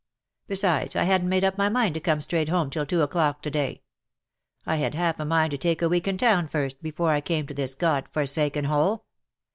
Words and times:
Besides 0.47 0.95
I 0.95 1.03
hadn't 1.03 1.29
made 1.29 1.43
up 1.43 1.59
my 1.59 1.69
mind 1.69 1.93
to 1.93 1.99
come 1.99 2.21
straight 2.21 2.49
home 2.49 2.71
till 2.71 2.87
two 2.87 3.03
o'clock 3.03 3.43
to 3.43 3.51
day. 3.51 3.83
I 4.65 4.77
had 4.77 4.95
half 4.95 5.19
a 5.19 5.25
mind 5.25 5.51
to 5.51 5.59
take 5.59 5.83
a 5.83 5.89
week 5.89 6.07
in 6.07 6.17
town 6.17 6.47
first, 6.47 6.81
before 6.81 7.11
I 7.11 7.21
came 7.21 7.45
to 7.45 7.53
this 7.53 7.75
God 7.75 8.07
forsaken 8.11 8.65
hole. 8.65 9.05